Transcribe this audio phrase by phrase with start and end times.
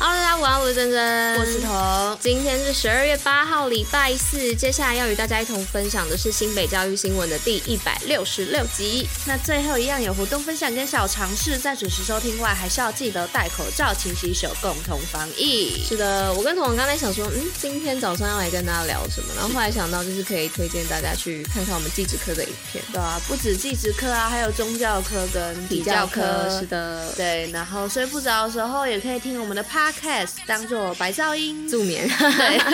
[0.00, 2.18] Hello，大家午安，我是珍珍，我是彤。
[2.20, 4.54] 今天是十二月八号，礼拜四。
[4.54, 9.08] 接下来要与大家一同分享的是新北教育新闻的第一百六十六集。
[9.26, 15.82] 那最后一样有活动分享跟小尝试，在准时收听外，还是要记得戴口罩、勤洗手，共同防疫。
[15.84, 22.84] 是的，我跟彤彤刚才想说，嗯，今天早上要来跟大家聊什么，然后后来想到就是可以推荐大家去看看我们技职科的影片。
[22.92, 26.48] 对啊，不止技职科啊，还有宗教科跟体教科。
[26.56, 27.50] 是的，对。
[27.50, 32.06] 然后睡不着的时候，也可以听我们的 Podcast 当做白噪音助眠。
[32.08, 32.58] 对。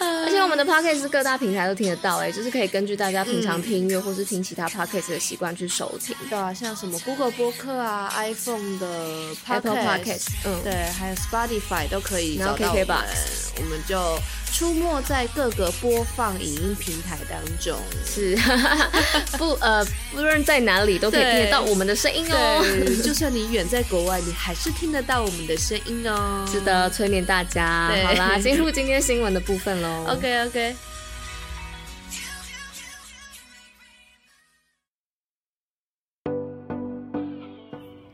[0.00, 6.16] 而且我们的 podcast 各大平台都听得到，哎，就是可以根据大家平常听音乐或是听其他 podcast 的习惯去收听。
[6.30, 8.86] 对啊，像什么 Google 播客啊，iPhone 的
[9.46, 12.56] Apple Podcast，嗯，对，还有 Spotify 都可以然后。
[12.56, 13.04] KK 吧，
[13.58, 14.18] 我们就
[14.52, 18.36] 出没在各个播放影音平台当中，是
[19.38, 22.64] 不呃，不论在哪里都可以听得到我们的声音哦。
[23.02, 26.44] 就算你远在国外，你还是听得到我们的声音哦。
[26.50, 27.90] 是的，催眠大家。
[28.04, 30.06] 好啦，进入今天新闻的部分喽。
[30.08, 30.76] OK OK。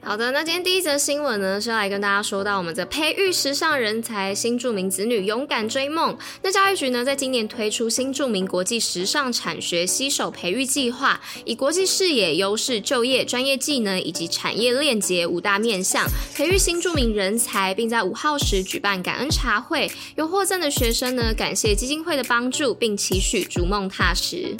[0.06, 6.16] 好的，那今天第一则新闻呢，是要来跟大家说到我们的培育时尚人才，新著名子女勇敢追梦。
[6.42, 24.56] 那教育局呢，在今年推出新著名国际时尚产学携手培育计划，以国际视野、优势就业、专业技能以及产业链接五大面向，培育新著名人才，并在五号时举办感恩茶会，有获赠的学生呢，感谢基金会的帮助，并期许逐梦踏实。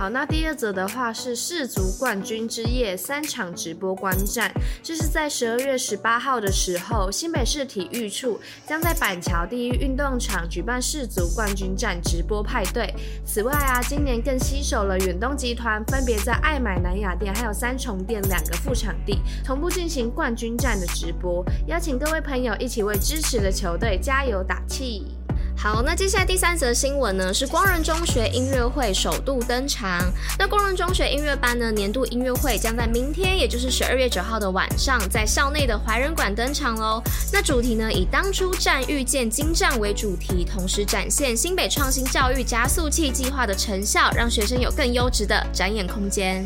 [0.00, 4.50] 好，那第二则的话是世足冠军之夜三场直播观战，
[4.82, 12.90] 这是在十二月十八号的时候，新北市体育处将在板桥第一运动场举办世足冠军战直播派对。
[13.26, 25.08] 此外啊，今年更携手了远东集团，分别在爱买南雅店还有三重店两个副场地同步进行冠军战的直播，邀请各位朋友一起为支持的球队加油打气。
[25.62, 30.10] 好，那接下来第三则新闻呢，是光仁中学音乐会首度登场。
[30.38, 37.02] 那光仁中学音乐班呢，年度音乐会将在明天，也就是十二月九号的晚上，在校内的怀仁馆登场喽。
[37.30, 46.42] 那主题呢，以当初战遇见精湛为主题，同时展现新北创新教育加速器计划的成效，让学生有更优质的展演空间。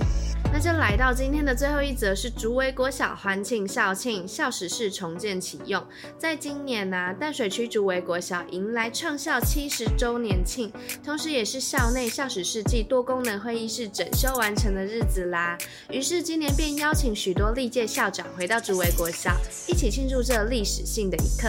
[0.57, 5.85] 那就来到今天的最后一则，是竹围国小欢庆校庆，校史室重建启用。
[6.17, 10.73] 在今年呢、淡水区竹围国小迎来创校七十周年庆，
[11.05, 15.59] 同时也是校内校史室暨多功能会议室整修完成的日子啦。
[15.91, 19.33] 于是今年便邀请许多历届校长回到竹围国小，
[19.67, 21.49] 一起庆祝这历史性的一刻。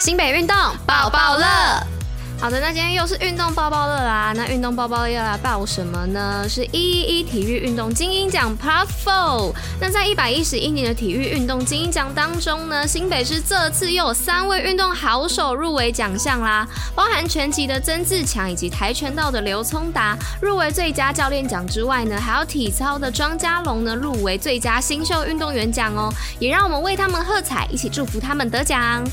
[0.00, 1.99] 新北运动抱抱乐。
[2.40, 4.32] 好的，那今天又是运动报报乐啦。
[4.34, 6.48] 那运动报报乐要来报什么呢？
[6.48, 9.52] 是一一一体育运动精英奖 Part Four。
[9.78, 26.10] 那在一百一十一年的体育运动精英奖当中呢，新北市这次又有三位运动好手入围奖项啦，包含拳击的曾志强以及跆拳道的刘聪达入围最佳教练奖之外呢，还有体操的庄家龙呢入围最佳新秀运动员奖哦。
[26.38, 29.04] 也让我们为他们喝彩，一起祝福他们得奖。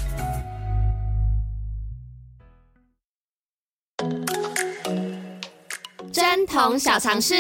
[6.18, 7.36] 真童小常识。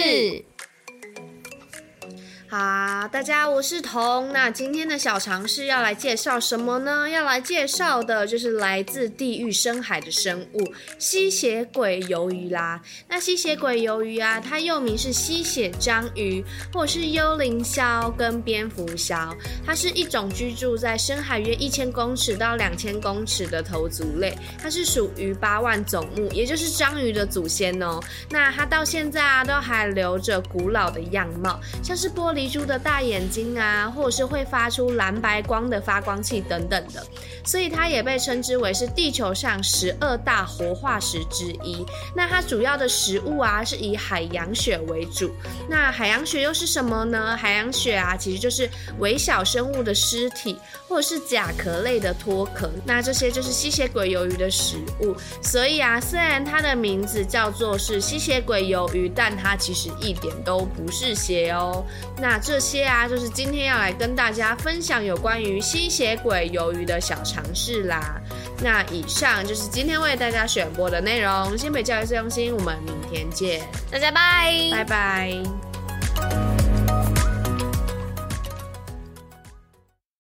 [2.50, 4.31] 好，大家，我是彤。
[4.31, 7.09] 那今天的小尝试要来介绍什么呢？
[7.09, 12.81] 要来介绍的就是来自地狱深海的生物——吸血鬼鱿鱼啦。
[13.09, 16.41] 那吸血鬼鱿鱼啊，它又名是吸血章鱼，
[16.72, 19.35] 或是幽灵鸮跟蝙蝠鸮。
[19.66, 24.34] 它是一种居住在深海约一千公尺到两千公尺的头足类。
[24.58, 28.00] 它是属于八万总目，也就是章鱼的祖先哦。
[28.29, 32.48] 那它到现在啊，都还留着古老的样貌，像是玻璃。
[32.48, 37.03] 离珠的大眼睛啊，或者是会发出蓝白光的发光器等等的，
[37.44, 41.84] 所以它也被称之为是地球上十二大活化石之一。
[42.16, 45.32] 那它主要的食物啊，是以海洋血为主。
[45.67, 47.35] 那海洋血又是什么呢？
[47.35, 48.70] 海洋血啊，其实就是
[49.00, 50.58] 微小生物的尸体，
[50.88, 52.70] 或者是甲壳类的脱壳。
[52.85, 55.16] 那这些就是吸血鬼鱿鱼的食物。
[55.41, 61.84] 所以啊，虽然它的名字叫做是吸血鬼鱿鱼，但它其实一点都不是血哦。
[62.29, 68.20] 那这些啊，就是今天要来跟大家分享有关于吸血鬼鱿鱼的小常识啦。
[68.62, 71.58] 那以上就是今天为大家选播的内容。
[71.58, 75.66] 新北教育市中心，我们明天见，大家拜拜拜。